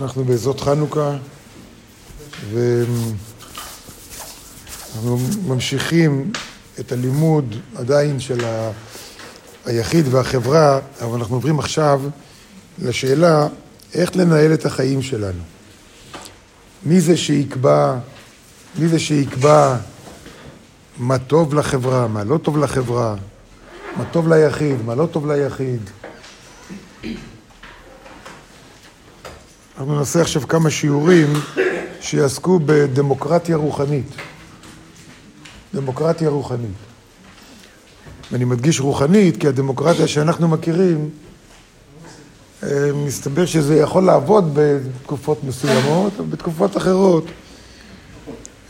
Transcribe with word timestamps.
אנחנו 0.00 0.24
בעזרות 0.24 0.60
חנוכה, 0.60 1.16
ואנחנו 4.92 5.18
ממשיכים 5.46 6.32
את 6.80 6.92
הלימוד 6.92 7.56
עדיין 7.76 8.20
של 8.20 8.44
ה... 8.44 8.70
היחיד 9.66 10.14
והחברה, 10.14 10.78
אבל 11.02 11.18
אנחנו 11.18 11.34
עוברים 11.34 11.58
עכשיו 11.58 12.00
לשאלה 12.78 13.46
איך 13.94 14.16
לנהל 14.16 14.54
את 14.54 14.66
החיים 14.66 15.02
שלנו. 15.02 15.42
מי 16.86 17.00
זה 17.00 17.16
שיקבע, 17.16 17.98
מי 18.78 18.88
זה 18.88 18.98
שיקבע 18.98 19.76
מה 20.96 21.18
טוב 21.18 21.54
לחברה, 21.54 22.08
מה 22.08 22.24
לא 22.24 22.38
טוב 22.38 22.58
לחברה, 22.58 23.14
מה 23.96 24.04
טוב 24.04 24.28
ליחיד, 24.28 24.82
מה 24.84 24.94
לא 24.94 25.06
טוב 25.06 25.30
ליחיד. 25.30 25.90
אנחנו 29.80 29.98
נעשה 29.98 30.20
עכשיו 30.20 30.48
כמה 30.48 30.70
שיעורים 30.70 31.32
שיעסקו 32.00 32.60
בדמוקרטיה 32.66 33.56
רוחנית. 33.56 34.06
דמוקרטיה 35.74 36.28
רוחנית. 36.28 36.76
ואני 38.32 38.44
מדגיש 38.44 38.80
רוחנית, 38.80 39.36
כי 39.36 39.48
הדמוקרטיה 39.48 40.08
שאנחנו 40.08 40.48
מכירים, 40.48 41.10
אה, 42.62 42.68
מסתבר 42.94 43.46
שזה 43.46 43.76
יכול 43.76 44.04
לעבוד 44.04 44.50
בתקופות 44.54 45.44
מסוימות, 45.44 46.12
אבל 46.16 46.26
בתקופות 46.26 46.76
אחרות 46.76 47.24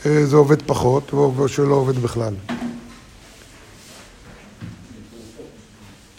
אה, 0.07 0.27
זה 0.27 0.37
עובד 0.37 0.63
פחות, 0.63 1.13
או 1.13 1.49
שלא 1.49 1.75
עובד 1.75 1.99
בכלל. 1.99 2.35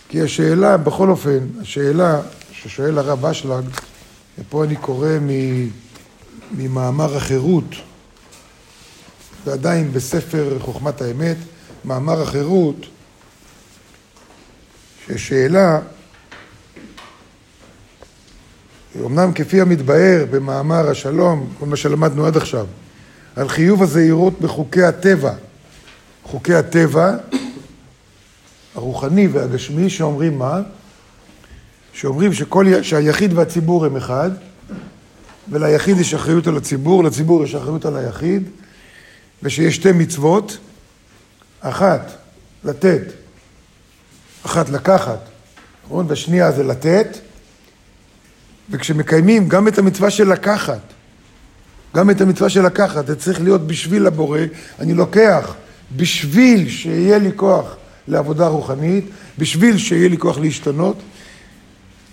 כי 0.10 0.21
השאלה, 0.21 0.77
בכל 0.77 1.10
אופן, 1.10 1.40
השאלה 1.62 2.21
ששואל 2.52 2.98
הרב 2.98 3.26
אשלג, 3.26 3.66
ופה 4.40 4.63
אני 4.63 4.76
קורא 4.76 5.09
ממאמר 6.52 7.17
החירות, 7.17 7.76
ועדיין 9.46 9.91
בספר 9.93 10.57
חוכמת 10.60 11.01
האמת, 11.01 11.37
מאמר 11.85 12.21
החירות, 12.21 12.76
ששאלה, 15.07 15.79
אמנם 19.05 19.34
כפי 19.34 19.62
המתבהר 19.62 20.26
במאמר 20.32 20.90
השלום, 20.90 21.54
כל 21.59 21.65
מה 21.65 21.76
שלמדנו 21.76 22.26
עד 22.26 22.37
עכשיו, 22.37 22.65
על 23.35 23.49
חיוב 23.49 23.84
הזהירות 23.84 24.41
בחוקי 24.41 24.84
הטבע, 24.84 25.34
חוקי 26.24 26.54
הטבע, 26.54 27.15
הרוחני 28.76 29.27
והגשמי, 29.27 29.90
שאומרים 29.90 30.40
מה? 30.40 30.62
שאומרים 31.93 32.34
שכל, 32.34 32.65
שהיחיד 32.81 33.34
והציבור 33.34 33.85
הם 33.85 33.97
אחד, 33.97 34.31
וליחיד 35.51 35.97
יש 35.97 36.13
אחריות 36.13 36.47
על 36.47 36.57
הציבור, 36.57 37.03
לציבור 37.03 37.43
יש 37.43 37.55
אחריות 37.55 37.85
על 37.85 37.97
היחיד, 37.97 38.43
ושיש 39.43 39.75
שתי 39.75 39.91
מצוות, 39.91 40.57
אחת, 41.62 42.12
לתת, 42.63 43.01
אחת, 44.45 44.69
לקחת, 44.69 45.19
נכון? 45.85 46.05
והשנייה 46.09 46.51
זה 46.51 46.63
לתת, 46.63 47.17
וכשמקיימים 48.69 49.49
גם 49.49 49.67
את 49.67 49.77
המצווה 49.77 50.09
של 50.09 50.31
לקחת, 50.31 50.81
גם 51.95 52.09
את 52.09 52.21
המצווה 52.21 52.49
של 52.49 52.65
לקחת, 52.65 53.07
זה 53.07 53.15
צריך 53.15 53.41
להיות 53.41 53.67
בשביל 53.67 54.07
הבורא, 54.07 54.39
אני 54.79 54.93
לוקח 54.93 55.55
בשביל 55.95 56.69
שיהיה 56.69 57.17
לי 57.17 57.31
כוח 57.35 57.75
לעבודה 58.07 58.47
רוחנית, 58.47 59.05
בשביל 59.37 59.77
שיהיה 59.77 60.09
לי 60.09 60.17
כוח 60.17 60.37
להשתנות, 60.37 60.97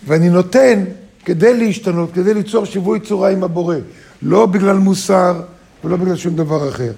ואני 0.09 0.29
נותן 0.29 0.85
כדי 1.25 1.57
להשתנות, 1.57 2.13
כדי 2.13 2.35
ליצור 2.35 2.65
שיווי 2.65 3.01
צורה 3.01 3.31
עם 3.31 3.45
הבורא, 3.45 3.77
לא 4.23 4.47
בגלל 4.47 4.77
מוסר 4.77 5.41
ולא 5.85 5.97
בגלל 5.97 6.17
שום 6.17 6.37
דבר 6.37 6.69
אחר. 6.69 6.93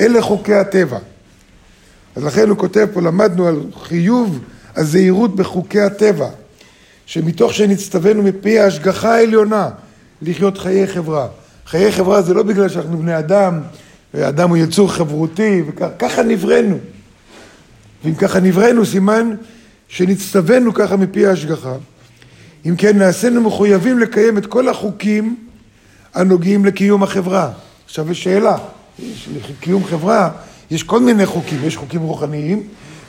אלה 0.00 0.22
חוקי 0.22 0.54
הטבע. 0.54 0.98
אז 2.16 2.24
לכן 2.24 2.48
הוא 2.48 2.58
כותב 2.58 2.86
פה, 2.92 3.02
למדנו 3.02 3.46
על 3.46 3.60
חיוב 3.82 4.38
הזהירות 4.76 5.36
בחוקי 5.36 5.80
הטבע, 5.80 6.28
שמתוך 7.06 7.54
שנצטווינו 7.54 8.22
מפי 8.22 8.58
ההשגחה 8.58 9.14
העליונה 9.14 9.70
לחיות 10.22 10.58
חיי 10.58 10.86
חברה. 10.86 11.26
חיי 11.66 11.92
חברה 11.92 12.22
זה 12.22 12.34
לא 12.34 12.42
בגלל 12.42 12.68
שאנחנו 12.68 12.98
בני 12.98 13.18
אדם, 13.18 13.60
ואדם 14.14 14.48
הוא 14.48 14.56
יצור 14.56 14.92
חברותי, 14.92 15.62
וככה 15.66 16.22
נבראנו. 16.22 16.78
ואם 18.04 18.14
ככה 18.14 18.40
נבראנו, 18.40 18.86
סימן 18.86 19.34
שנצטווינו 19.88 20.74
ככה 20.74 20.96
מפי 20.96 21.26
ההשגחה. 21.26 21.74
אם 22.68 22.76
כן, 22.76 22.98
נעשינו 22.98 23.40
מחויבים 23.40 23.98
לקיים 23.98 24.38
את 24.38 24.46
כל 24.46 24.68
החוקים 24.68 25.36
הנוגעים 26.14 26.64
לקיום 26.64 27.02
החברה. 27.02 27.50
עכשיו 27.84 28.10
יש 28.10 28.24
שאלה, 28.24 28.58
יש 28.98 29.28
לקיום 29.50 29.84
חברה 29.84 30.30
יש 30.70 30.82
כל 30.82 31.00
מיני 31.00 31.26
חוקים, 31.26 31.58
יש 31.64 31.76
חוקים 31.76 32.00
רוחניים 32.00 32.62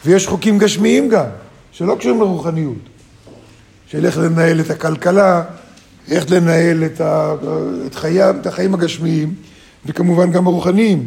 ויש 0.05 0.27
חוקים 0.27 0.57
גשמיים 0.57 1.09
גם, 1.09 1.25
שלא 1.71 1.95
קשורים 1.99 2.19
לרוחניות. 2.21 2.77
של 3.87 4.05
איך 4.05 4.17
לנהל 4.17 4.59
את 4.59 4.69
הכלכלה, 4.69 5.43
איך 6.07 6.31
לנהל 6.31 6.83
את, 6.85 7.01
ה, 7.01 7.33
את, 7.87 7.95
חיים, 7.95 8.39
את 8.41 8.47
החיים 8.47 8.73
הגשמיים 8.73 9.33
וכמובן 9.85 10.31
גם 10.31 10.47
הרוחניים. 10.47 11.05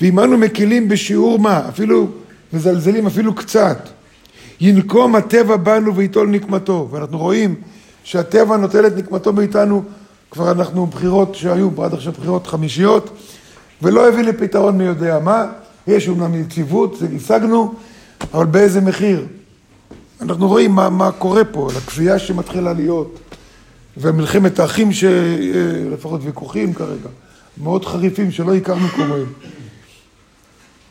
ואם 0.00 0.20
אנו 0.20 0.38
מקילים 0.38 0.88
בשיעור 0.88 1.38
מה, 1.38 1.68
אפילו 1.68 2.08
מזלזלים 2.52 3.06
אפילו 3.06 3.34
קצת, 3.34 3.88
ינקום 4.60 5.16
הטבע 5.16 5.56
בנו 5.56 5.96
ויטול 5.96 6.28
נקמתו. 6.28 6.88
ואנחנו 6.90 7.18
רואים 7.18 7.54
שהטבע 8.04 8.56
נוטל 8.56 8.86
את 8.86 8.96
נקמתו 8.96 9.32
מאיתנו, 9.32 9.82
כבר 10.30 10.50
אנחנו 10.50 10.86
בחירות 10.86 11.34
שהיו, 11.34 11.84
עד 11.84 11.94
עכשיו 11.94 12.12
בחירות 12.12 12.46
חמישיות, 12.46 13.10
ולא 13.82 14.08
הביא 14.08 14.22
לפתרון 14.22 14.78
מי 14.78 14.84
יודע 14.84 15.18
מה. 15.18 15.46
יש 15.86 16.08
אומנם 16.08 16.34
יציבות, 16.34 17.02
השגנו, 17.16 17.74
אבל 18.34 18.46
באיזה 18.46 18.80
מחיר? 18.80 19.26
אנחנו 20.20 20.48
רואים 20.48 20.70
מה, 20.70 20.90
מה 20.90 21.12
קורה 21.12 21.44
פה, 21.44 21.68
על 21.70 21.76
הכפייה 21.76 22.18
שמתחילה 22.18 22.72
להיות, 22.72 23.18
ומלחמת 23.96 24.58
האחים, 24.58 24.92
שלפחות 24.92 26.20
ויכוחים 26.24 26.74
כרגע, 26.74 27.08
מאוד 27.62 27.84
חריפים 27.84 28.30
שלא 28.30 28.54
הכרנו 28.54 28.88
כמוהם. 28.88 29.26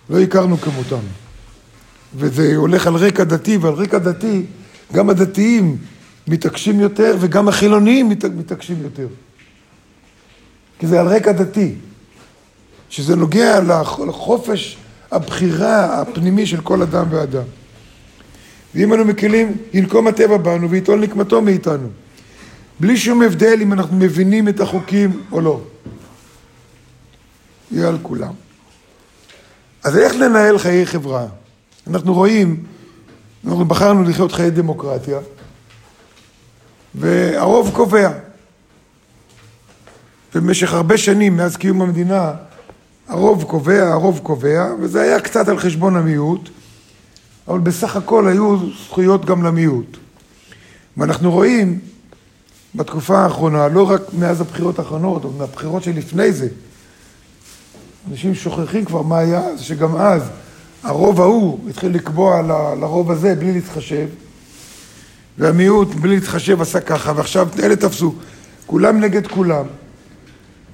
לא 0.10 0.20
הכרנו 0.20 0.58
כמותם. 0.58 1.25
וזה 2.16 2.56
הולך 2.56 2.88
על 2.88 2.96
רקע 2.96 3.24
דתי, 3.24 3.58
ועל 3.58 3.74
רקע 3.74 3.98
דתי 3.98 4.46
גם 4.94 5.10
הדתיים 5.10 5.78
מתעקשים 6.28 6.80
יותר 6.80 7.18
וגם 7.20 7.48
החילוניים 7.48 8.10
מתעקשים 8.10 8.78
יותר. 8.82 9.08
כי 10.80 10.88
זה 10.88 11.00
על 11.00 11.08
רקע 11.08 11.32
דתי, 11.32 11.76
שזה 12.90 13.16
נוגע 13.16 13.60
לחופש 14.08 14.78
הבחירה 15.12 16.02
הפנימי 16.02 16.46
של 16.46 16.62
כל 16.62 16.82
אדם 16.82 17.06
ואדם. 17.10 17.44
ואם 18.76 18.94
אנו 18.94 19.06
מקלים, 19.06 19.58
ינקום 19.74 20.08
הטבע 20.08 20.38
בנו 20.38 20.70
ויטול 20.70 21.00
נקמתו 21.00 21.42
מאיתנו. 21.42 21.88
בלי 22.80 22.98
שום 22.98 23.22
הבדל 23.22 23.58
אם 23.62 23.74
אנחנו 23.74 23.98
מבינים 23.98 24.50
את 24.50 24.60
החוקים 24.60 25.22
או 25.32 25.42
לא. 25.42 25.62
יהיה 27.72 27.88
על 27.88 27.98
כולם. 28.02 28.34
אז 29.84 29.98
איך 29.98 30.16
לנהל 30.16 30.58
חיי 30.58 30.86
חברה? 30.86 31.28
אנחנו 31.88 32.14
רואים, 32.14 32.64
אנחנו 33.48 33.66
בחרנו 33.66 34.04
לחיות 34.04 34.32
חיי 34.32 34.52
דמוקרטיה, 34.52 35.20
והרוב 36.96 37.72
קובע. 37.74 38.12
במשך 40.36 40.74
הרבה 40.74 40.98
שנים, 40.98 41.38
מאז 41.38 41.58
קיום 41.58 41.82
המדינה, 41.82 42.34
הרוב 43.08 43.44
קובע, 43.44 43.92
הרוב 43.92 44.20
קובע, 44.24 44.68
וזה 44.80 45.02
היה 45.02 45.20
קצת 45.20 45.48
על 45.48 45.60
חשבון 45.60 45.96
המיעוט, 45.96 46.50
אבל 47.48 47.60
בסך 47.60 47.96
הכל 47.96 48.28
היו 48.28 48.58
זכויות 48.86 49.26
גם 49.26 49.44
למיעוט. 49.44 49.98
ואנחנו 50.98 51.32
רואים 51.32 51.80
בתקופה 52.76 53.20
האחרונה, 53.20 53.68
לא 53.68 53.90
רק 53.90 54.02
מאז 54.20 54.42
הבחירות 54.42 54.80
האחרונות, 54.80 55.24
או 55.24 55.32
מהבחירות 55.32 55.84
שלפני 55.84 56.32
זה, 56.32 56.48
אנשים 58.12 58.36
שוכחים 58.36 58.86
כבר 58.86 59.02
מה 59.02 59.18
היה, 59.18 59.58
שגם 59.58 59.96
אז 59.96 60.24
הרוב 60.86 61.22
ההוא 61.22 61.70
התחיל 61.70 61.96
לקבוע 61.96 62.42
לרוב 62.80 63.12
הזה 63.12 63.36
בלי 63.36 63.54
להתחשב, 63.54 64.08
והמיעוט 65.38 65.96
בלי 65.96 66.16
להתחשב 66.16 66.62
עשה 66.62 66.80
ככה, 66.80 67.14
ועכשיו 67.16 67.48
אלה 67.64 67.76
תפסו, 67.76 68.16
כולם 68.66 69.00
נגד 69.00 69.28
כולם. 69.28 69.66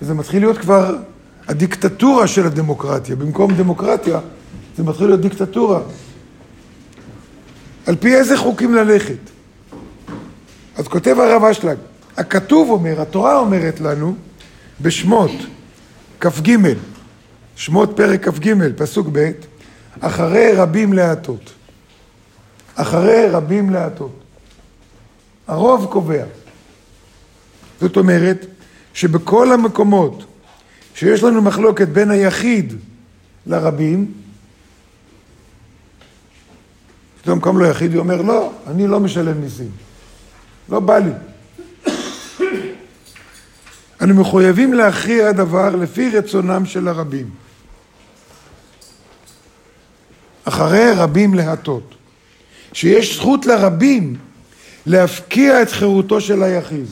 וזה 0.01 0.13
מתחיל 0.13 0.41
להיות 0.41 0.57
כבר 0.57 0.95
הדיקטטורה 1.47 2.27
של 2.27 2.45
הדמוקרטיה. 2.45 3.15
במקום 3.15 3.53
דמוקרטיה, 3.53 4.19
זה 4.77 4.83
מתחיל 4.83 5.07
להיות 5.07 5.21
דיקטטורה. 5.21 5.79
על 7.85 7.95
פי 7.95 8.15
איזה 8.15 8.37
חוקים 8.37 8.75
ללכת? 8.75 9.29
אז 10.75 10.87
כותב 10.87 11.15
הרב 11.19 11.43
אשלג, 11.43 11.77
הכתוב 12.17 12.69
אומר, 12.69 13.01
התורה 13.01 13.37
אומרת 13.37 13.79
לנו 13.79 14.15
בשמות 14.81 15.31
כ"ג, 16.19 16.57
שמות 17.55 17.93
פרק 17.95 18.29
כ"ג, 18.29 18.53
פסוק 18.77 19.07
ב', 19.11 19.31
אחרי 19.99 20.53
רבים 20.53 20.93
להטות. 20.93 21.53
אחרי 22.75 23.29
רבים 23.29 23.69
להטות. 23.69 24.19
הרוב 25.47 25.87
קובע. 25.91 26.23
זאת 27.81 27.97
אומרת 27.97 28.45
שבכל 28.93 29.51
המקומות 29.51 30.25
שיש 30.95 31.23
לנו 31.23 31.41
מחלוקת 31.41 31.87
בין 31.87 32.11
היחיד 32.11 32.73
לרבים, 33.45 34.11
פתאום 37.21 37.39
קם 37.39 37.57
לו 37.57 37.65
יחיד, 37.65 37.93
הוא 37.93 37.99
אומר, 37.99 38.21
לא, 38.21 38.51
אני 38.67 38.87
לא 38.87 38.99
משלם 38.99 39.41
מיסים. 39.41 39.71
לא 40.69 40.79
בא 40.79 40.97
לי. 40.97 41.11
אנו 44.01 44.21
מחויבים 44.21 44.73
להכריע 44.73 45.31
דבר 45.31 45.75
לפי 45.75 46.09
רצונם 46.09 46.65
של 46.65 46.87
הרבים. 46.87 47.29
אחרי 50.43 50.91
רבים 50.91 51.33
להטות. 51.33 51.95
שיש 52.73 53.15
זכות 53.15 53.45
לרבים 53.45 54.15
להפקיע 54.85 55.61
את 55.61 55.71
חירותו 55.71 56.21
של 56.21 56.43
היחיד. 56.43 56.85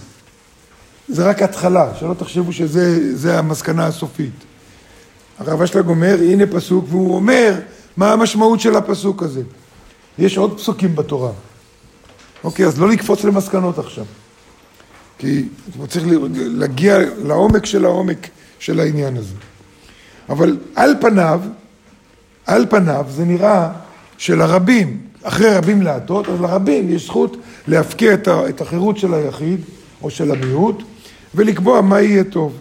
זה 1.07 1.30
רק 1.30 1.42
התחלה, 1.42 1.92
שלא 2.00 2.13
תחשבו 2.13 2.54
שזה 2.54 3.40
המסקנה 3.40 3.86
הסופית. 3.86 4.34
הרב 5.40 5.62
אשלג 5.62 5.88
אומר, 5.88 6.18
הנה 6.22 6.44
פסוק, 6.51 6.86
והוא 6.90 7.16
אומר 7.16 7.60
מה 7.98 8.13
המשמעות 8.13 8.60
של 8.60 8.75
הפסוק 8.75 9.24
הזה. 9.24 9.42
יש 10.19 10.38
עוד 10.38 10.57
פסוקים 10.57 10.96
בתורה. 10.96 11.31
אוקיי, 12.44 12.66
אז 12.66 12.80
לא 12.80 12.90
לקפוץ 12.90 13.24
למסקנות 13.24 13.80
עכשיו. 13.80 14.06
כי 15.18 15.44
צריך 15.88 16.06
להגיע 16.36 16.98
לעומק 17.24 17.66
של 17.66 17.86
העומק 17.86 18.28
של 18.60 18.80
העניין 18.80 19.18
הזה. 19.18 19.36
אבל 20.30 20.57
על 20.75 20.96
פניו, 21.01 21.42
על 22.50 22.66
פניו 22.69 23.06
זה 23.10 23.25
נראה 23.25 23.69
שלרבים, 24.18 25.01
אחרי 25.24 25.56
רבים 25.56 25.81
להטות, 25.81 26.30
אז 26.30 26.42
לרבים 26.42 26.90
יש 26.90 27.06
זכות 27.06 27.38
להפקיע 27.68 28.13
את 28.24 28.62
החירות 28.62 28.98
של 28.98 29.13
היחיד 29.13 29.62
או 30.01 30.10
של 30.10 30.31
המיעוט 30.31 30.84
ולקבוע 31.36 31.81
מה 31.81 32.01
יהיה 32.01 32.24
טוב. 32.24 32.60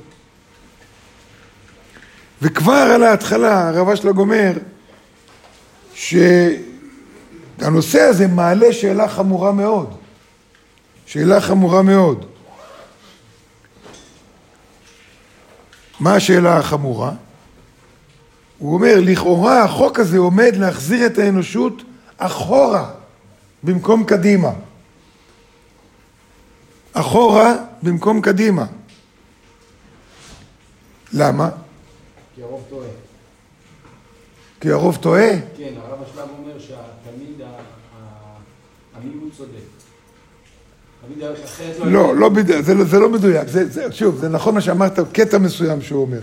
וכבר 2.43 2.73
על 2.73 3.03
ההתחלה 3.03 3.69
הרב 3.69 3.89
אשלג 3.89 4.19
אומר 4.19 4.53
שהנושא 5.95 6.61
הזה 8.01 8.27
מעלה 8.27 8.73
שאלה 8.73 9.09
חמורה 9.09 9.53
מאוד. 9.53 9.95
שאלה 11.07 11.41
חמורה 11.41 11.83
מאוד. 11.83 12.27
מה 16.01 16.15
השאלה 16.15 16.57
החמורה? 16.57 17.13
הוא 18.59 18.75
אומר, 18.75 18.95
לכאורה 19.01 19.65
החוק 19.65 19.99
הזה 19.99 20.19
עומד 20.19 20.57
להחזיר 20.57 21.07
את 21.07 21.19
האנושות 21.19 21.83
אחורה 22.19 22.91
במקום 23.63 24.05
קדימה. 24.05 24.53
אחורה 26.93 27.55
במקום 27.83 28.21
קדימה. 28.21 28.67
למה? 31.13 31.51
כי 32.35 32.43
הרוב 32.43 32.65
טועה. 32.71 32.89
כי 34.61 34.71
הרוב 34.71 34.97
טועה? 34.97 35.31
כן, 35.57 35.73
הרב 35.77 36.03
השלב 36.03 36.29
אומר 36.39 36.59
שתמיד 36.59 37.41
המיעוט 38.95 39.33
צודק. 39.37 39.79
לא, 41.85 42.17
לא, 42.17 42.31
זה, 42.61 42.75
לא, 42.75 42.85
זה 42.85 42.99
לא 42.99 43.09
מדויק, 43.11 43.49
זה, 43.49 43.69
זה, 43.69 43.93
שוב, 43.93 44.17
זה 44.17 44.29
נכון 44.29 44.55
מה 44.55 44.61
שאמרת, 44.61 44.99
קטע 45.13 45.39
מסוים 45.39 45.83
שהוא 45.83 46.03
אומר. 46.03 46.21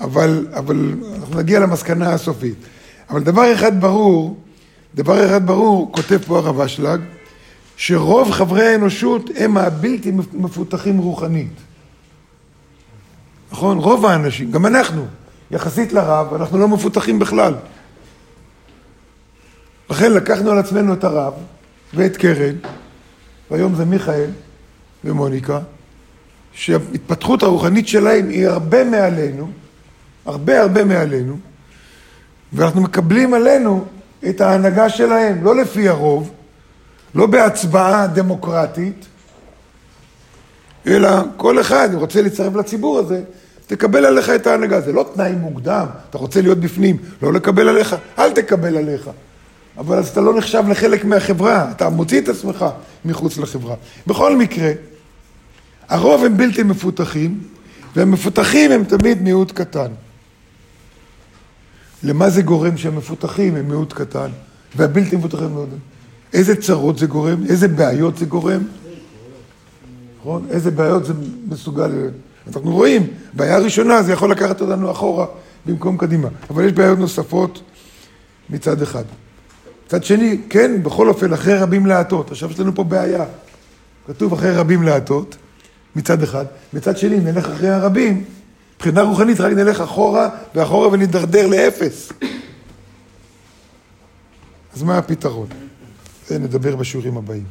אבל, 0.00 0.46
אבל 0.54 0.94
אנחנו 1.16 1.38
נגיע 1.38 1.60
למסקנה 1.60 2.12
הסופית. 2.12 2.54
אבל 3.10 3.22
דבר 3.22 3.54
אחד 3.54 3.80
ברור, 3.80 4.36
דבר 4.94 5.26
אחד 5.26 5.46
ברור, 5.46 5.92
כותב 5.92 6.18
פה 6.26 6.38
הרב 6.38 6.60
אשלג, 6.60 7.00
שרוב 7.76 8.30
חברי 8.30 8.66
האנושות 8.66 9.30
הם 9.36 9.56
הבלתי 9.56 10.12
מפותחים 10.32 10.98
רוחנית. 10.98 11.52
נכון? 13.52 13.78
רוב 13.78 14.06
האנשים, 14.06 14.50
גם 14.50 14.66
אנחנו, 14.66 15.06
יחסית 15.50 15.92
לרב, 15.92 16.34
אנחנו 16.34 16.58
לא 16.58 16.68
מפותחים 16.68 17.18
בכלל. 17.18 17.54
לכן 19.90 20.12
לקחנו 20.12 20.50
על 20.50 20.58
עצמנו 20.58 20.92
את 20.92 21.04
הרב 21.04 21.32
ואת 21.94 22.16
קרן, 22.16 22.54
והיום 23.50 23.74
זה 23.74 23.84
מיכאל 23.84 24.30
ומוניקה, 25.04 25.58
שההתפתחות 26.52 27.42
הרוחנית 27.42 27.88
שלהם 27.88 28.28
היא 28.28 28.48
הרבה 28.48 28.84
מעלינו, 28.84 29.50
הרבה 30.28 30.60
הרבה 30.60 30.84
מעלינו, 30.84 31.36
ואנחנו 32.52 32.80
מקבלים 32.80 33.34
עלינו 33.34 33.84
את 34.28 34.40
ההנהגה 34.40 34.88
שלהם, 34.88 35.44
לא 35.44 35.56
לפי 35.56 35.88
הרוב, 35.88 36.30
לא 37.14 37.26
בהצבעה 37.26 38.06
דמוקרטית, 38.06 39.06
אלא 40.86 41.08
כל 41.36 41.60
אחד, 41.60 41.88
אם 41.94 41.98
רוצה 41.98 42.22
להצטרף 42.22 42.54
לציבור 42.54 42.98
הזה, 42.98 43.22
תקבל 43.66 44.04
עליך 44.04 44.30
את 44.30 44.46
ההנהגה. 44.46 44.80
זה 44.80 44.92
לא 44.92 45.10
תנאי 45.14 45.32
מוקדם, 45.32 45.86
אתה 46.10 46.18
רוצה 46.18 46.40
להיות 46.40 46.58
בפנים, 46.58 46.96
לא 47.22 47.32
לקבל 47.32 47.68
עליך, 47.68 47.96
אל 48.18 48.32
תקבל 48.32 48.76
עליך. 48.76 49.10
אבל 49.78 49.98
אז 49.98 50.08
אתה 50.08 50.20
לא 50.20 50.38
נחשב 50.38 50.64
לחלק 50.68 51.04
מהחברה, 51.04 51.70
אתה 51.70 51.88
מוציא 51.88 52.20
את 52.20 52.28
עצמך 52.28 52.66
מחוץ 53.04 53.38
לחברה. 53.38 53.74
בכל 54.06 54.36
מקרה, 54.36 54.70
הרוב 55.88 56.24
הם 56.24 56.36
בלתי 56.36 56.62
מפותחים, 56.62 57.40
והמפותחים 57.96 58.70
הם 58.70 58.84
תמיד 58.84 59.22
מיעוט 59.22 59.52
קטן. 59.52 59.88
למה 62.02 62.30
זה 62.30 62.42
גורם 62.42 62.76
שהמפותחים 62.76 63.56
הם 63.56 63.68
מיעוט 63.68 63.92
קטן, 63.92 64.30
והבלתי 64.76 65.16
מפותחים 65.16 65.44
הם 65.44 65.54
מיעוט? 65.54 65.68
איזה 66.32 66.56
צרות 66.56 66.98
זה 66.98 67.06
גורם? 67.06 67.42
איזה 67.48 67.68
בעיות 67.68 68.18
זה 68.18 68.26
גורם? 68.26 68.62
נכון? 70.20 70.46
איזה 70.50 70.70
בעיות 70.70 71.04
זה 71.04 71.12
מסוגל... 71.48 72.10
אנחנו 72.46 72.72
רואים, 72.72 73.06
בעיה 73.32 73.58
ראשונה 73.58 74.02
זה 74.02 74.12
יכול 74.12 74.30
לקחת 74.30 74.60
אותנו 74.60 74.90
אחורה 74.90 75.26
במקום 75.66 75.96
קדימה, 75.96 76.28
אבל 76.50 76.64
יש 76.64 76.72
בעיות 76.72 76.98
נוספות 76.98 77.62
מצד 78.50 78.82
אחד. 78.82 79.04
מצד 79.86 80.04
שני, 80.04 80.40
כן, 80.50 80.82
בכל 80.82 81.08
אופן, 81.08 81.32
אחרי 81.32 81.58
רבים 81.58 81.86
להטות. 81.86 82.30
עכשיו 82.30 82.50
יש 82.50 82.60
לנו 82.60 82.74
פה 82.74 82.84
בעיה. 82.84 83.24
כתוב 84.06 84.32
אחרי 84.32 84.50
רבים 84.50 84.82
להטות, 84.82 85.36
מצד 85.96 86.22
אחד. 86.22 86.44
מצד 86.72 86.98
שני, 86.98 87.20
נלך 87.20 87.48
אחרי 87.48 87.68
הרבים, 87.68 88.24
מבחינה 88.78 89.02
רוחנית 89.02 89.40
רק 89.40 89.52
נלך 89.52 89.80
אחורה 89.80 90.28
ואחורה 90.54 90.88
ונידרדר 90.88 91.46
לאפס. 91.46 92.12
אז 94.74 94.82
מה 94.82 94.98
הפתרון? 94.98 95.48
זה 96.26 96.38
נדבר 96.38 96.76
בשיעורים 96.76 97.16
הבאים. 97.16 97.44